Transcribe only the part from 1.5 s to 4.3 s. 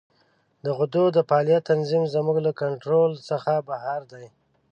تنظیم زموږ له کنترول څخه بهر دی.